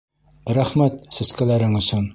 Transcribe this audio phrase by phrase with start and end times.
[0.59, 2.09] Рәхмәт сәскәләрең өсөн.